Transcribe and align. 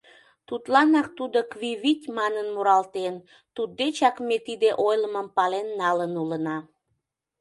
Тудланак 0.47 1.07
тудо 1.17 1.39
«кви-вить» 1.51 2.05
манын 2.17 2.47
муралтен, 2.55 3.15
туддечак 3.55 4.15
ме 4.27 4.37
тиде 4.45 4.69
ойлымым 4.87 5.27
пален 5.37 5.67
налын 5.81 6.11
улына. 6.23 6.57